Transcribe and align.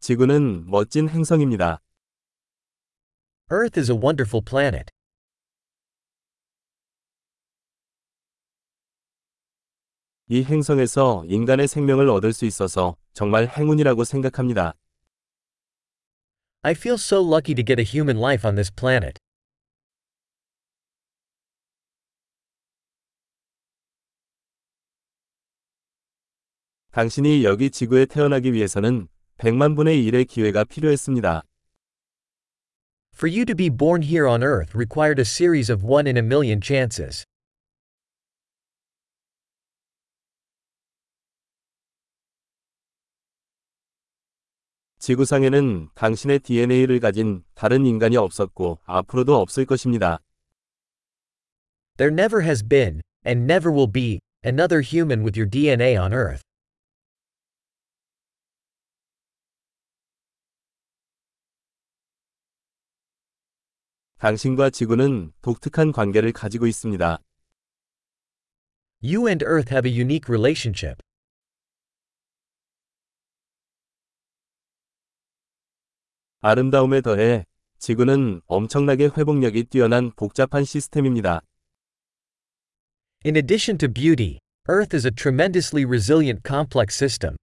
지구는 0.00 0.64
멋진 0.66 1.10
행성입니다. 1.10 1.82
Earth 3.52 3.78
is 3.78 3.90
a 3.90 3.98
wonderful 3.98 4.42
planet. 4.42 4.90
이 10.28 10.42
행성에서 10.42 11.24
인간의 11.26 11.68
생명을 11.68 12.08
얻을 12.08 12.32
수 12.32 12.46
있어서 12.46 12.96
정말 13.12 13.46
행운이라고 13.46 14.04
생각합니다. 14.04 14.72
I 16.62 16.72
feel 16.72 16.94
so 16.94 17.20
lucky 17.20 17.54
to 17.54 17.62
get 17.62 17.78
a 17.78 17.84
human 17.84 18.16
life 18.16 18.48
on 18.48 18.54
this 18.54 18.72
planet. 18.72 19.20
당신이 26.92 27.44
여기 27.44 27.70
지구에 27.70 28.06
태어나기 28.06 28.52
위해서는 28.52 29.08
100만 29.39 29.75
분의 29.75 30.03
1의 30.03 30.27
기회가 30.27 30.63
필요했습니다. 30.63 31.43
For 33.15 33.29
you 33.29 33.45
to 33.45 33.55
be 33.55 33.69
born 33.69 34.01
here 34.03 34.27
on 34.27 34.43
Earth 34.43 34.75
required 34.75 35.19
a 35.19 35.25
series 35.25 35.71
of 35.71 35.85
one 35.85 36.05
in 36.07 36.17
a 36.17 36.23
million 36.23 36.59
chances. 36.61 37.25
지구상에는 44.99 45.89
당신의 45.93 46.39
DNA를 46.39 46.99
가진 46.99 47.43
다른 47.53 47.85
인간이 47.85 48.17
없었고 48.17 48.79
앞으로도 48.85 49.39
없을 49.39 49.65
것입니다. 49.65 50.19
There 51.97 52.11
never 52.11 52.43
has 52.43 52.67
been, 52.67 53.01
and 53.23 53.43
never 53.43 53.71
will 53.71 53.91
be, 53.91 54.19
another 54.43 54.81
human 54.81 55.23
with 55.23 55.39
your 55.39 55.49
DNA 55.49 55.95
on 55.95 56.11
Earth. 56.11 56.41
당신과 64.20 64.68
지구는 64.68 65.32
독특한 65.40 65.92
관계를 65.92 66.32
가지고 66.32 66.66
있습니다. 66.66 67.18
You 69.02 69.26
and 69.28 69.42
Earth 69.42 69.72
have 69.72 69.90
a 69.90 69.98
unique 69.98 70.28
relationship. 70.28 71.02
아름다움에 76.42 77.00
더해 77.00 77.46
지구는 77.78 78.42
엄청나게 78.44 79.08
회복력이 79.16 79.64
뛰어난 79.64 80.10
복잡한 80.14 80.64
시스템입니다. 80.64 81.40
In 83.24 83.36
addition 83.36 83.78
to 83.78 83.88
beauty, 83.88 84.38
Earth 84.68 84.94
is 84.94 85.06
a 85.06 85.10
tremendously 85.10 85.86
resilient 85.86 86.42
complex 86.46 86.94
system. 86.94 87.36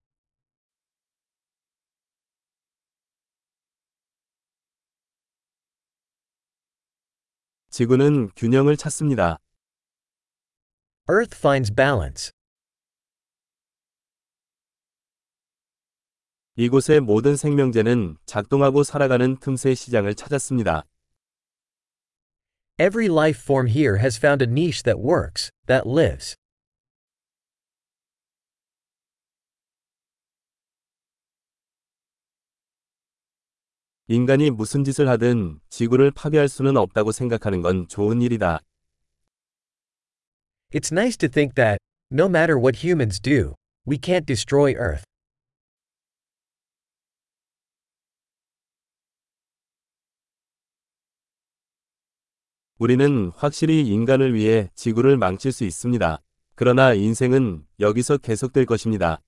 지구는 7.69 8.29
균형을 8.35 8.77
찾습니다. 8.77 9.37
Earth 11.09 11.37
finds 11.37 11.73
balance. 11.73 12.31
이곳의 16.55 17.01
모든 17.01 17.35
생명체는 17.35 18.17
작동하고 18.25 18.83
살아가는 18.83 19.38
틈새 19.38 19.75
시장을 19.75 20.15
찾았습니다. 20.15 20.85
Every 22.79 23.07
life 23.07 23.39
form 23.41 23.67
here 23.67 23.99
has 23.99 24.17
found 24.17 24.43
a 24.43 24.47
niche 24.49 24.83
that 24.83 24.99
works, 24.99 25.51
that 25.67 25.88
lives. 25.88 26.35
인간이 34.09 34.50
무슨 34.52 34.86
짓을 34.86 35.09
하든 35.09 35.59
지구를 35.69 36.11
파괴할 36.11 36.47
수는 36.47 36.77
없다고 36.77 37.11
생각하는 37.11 37.61
건 37.61 37.89
좋은 37.89 38.22
일이다. 38.22 38.61
It's 40.73 40.94
nice 40.94 41.18
to 41.18 41.28
think 41.28 41.56
that, 41.56 41.78
no 42.09 42.28
matter 42.28 42.57
what 42.57 42.88
humans 42.88 43.19
do, 43.19 43.56
we 43.85 43.97
can't 43.97 44.25
destroy 44.25 44.72
Earth. 44.72 45.03
우리는 52.78 53.31
확실히 53.35 53.85
인간을 53.85 54.34
위해 54.34 54.69
지구를 54.74 55.18
망칠 55.18 55.51
수 55.51 55.66
있습니다. 55.66 56.22
그러나 56.56 56.94
인생은 56.94 57.66
여기서 57.81 58.19
계속될 58.19 58.68
것입니다. 58.68 59.22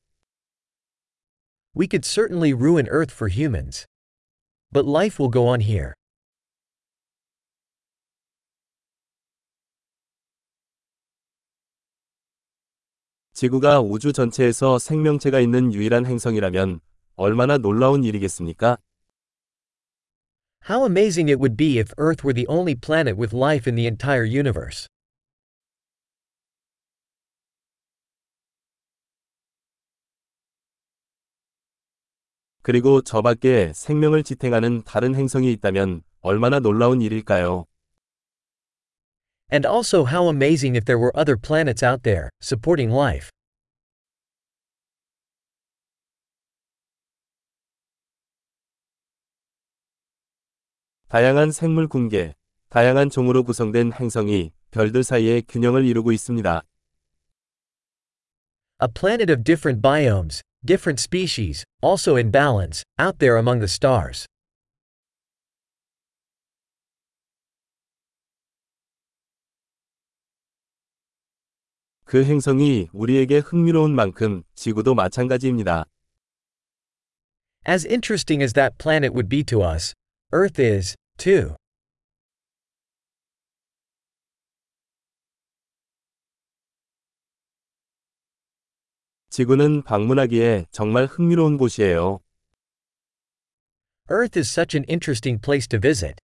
We 1.76 1.88
could 1.92 2.08
certainly 2.08 2.54
ruin 2.54 2.88
Earth 2.88 3.14
for 3.14 3.30
humans. 3.30 3.86
But 4.73 4.87
life 4.89 5.19
will 5.19 5.31
go 5.31 5.49
on 5.49 5.61
here. 5.61 5.95
지구가 13.35 13.81
우주 13.81 14.13
전체에서 14.13 14.79
생명체가 14.79 15.41
있는 15.41 15.73
유일한 15.73 16.07
행성이라면 16.07 16.81
얼마나 17.17 17.59
놀라운 17.59 18.05
일이겠습니까? 18.05 18.79
How 20.69 20.85
amazing 20.85 21.29
it 21.29 21.39
would 21.39 21.57
be 21.57 21.79
if 21.79 21.93
Earth 21.99 22.25
were 22.25 22.33
the 22.33 22.47
only 22.49 22.75
planet 22.75 23.19
with 23.19 23.35
life 23.37 23.69
in 23.69 23.77
the 23.77 23.87
entire 23.87 24.25
universe. 24.25 24.89
그리고 32.70 33.02
저 33.02 33.24
밖에 33.24 33.74
생명을 33.74 34.22
지탱하는 34.22 34.84
다른 34.84 35.16
행성이 35.16 35.52
있다면 35.54 36.04
얼마나 36.22 36.60
놀라운 36.60 37.02
일일까요? 37.02 37.66
And 39.52 39.68
also 39.68 40.06
how 40.06 40.30
amazing 40.30 40.78
if 40.78 40.86
there 40.86 41.02
were 41.02 41.12
other 41.18 41.36
planets 41.36 41.84
out 41.84 42.04
there, 42.04 42.30
supporting 42.44 42.96
life. 42.96 43.32
다양한 51.08 51.52
생물 51.52 51.88
군계, 51.88 52.36
다양한 52.70 53.10
종으로 53.10 53.42
구성된 53.46 53.94
행성이 53.94 54.52
별들 54.70 55.04
사이에 55.04 55.42
균형을 55.42 55.86
이루고 55.86 56.12
있습니다. 56.12 56.62
A 58.84 58.88
planet 58.94 59.34
of 59.34 59.44
different 59.44 59.82
biomes, 59.82 60.44
different 60.65 60.99
species, 60.99 61.65
also 61.83 62.17
in 62.17 62.31
balance, 62.31 62.83
out 62.99 63.19
there 63.19 63.37
among 63.37 63.61
the 63.61 63.69
stars. 63.69 64.27
그 72.05 72.25
행성이 72.25 72.89
우리에게 72.93 73.39
흥미로운 73.39 73.95
만큼 73.95 74.43
지구도 74.55 74.95
마찬가지입니다. 74.95 75.85
As 77.67 77.87
interesting 77.87 78.43
as 78.43 78.53
that 78.53 78.77
planet 78.79 79.13
would 79.15 79.29
be 79.29 79.43
to 79.45 79.63
us, 79.63 79.95
Earth 80.33 80.61
is, 80.61 80.95
too. 81.17 81.57
지구는 89.30 89.84
방문하기에 89.84 90.66
정말 90.72 91.06
흥미로운 91.06 91.58
곳이에요. 91.58 92.20
Earth 94.12 94.40
is 94.40 94.50
such 94.50 94.76
an 94.76 94.86
interesting 94.90 95.40
place 95.40 95.68
to 95.68 95.80
visit. 95.80 96.16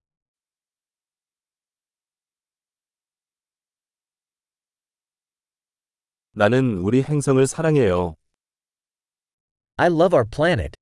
나는 6.31 6.79
우리 6.79 7.03
행성을 7.03 7.45
사랑해요. 7.45 8.15
I 9.77 9.87
love 9.87 10.15
our 10.15 10.27
planet. 10.27 10.75